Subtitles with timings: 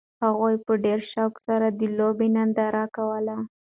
[0.23, 3.37] هغوی په ډېر شوق سره د لوبې ننداره کوله.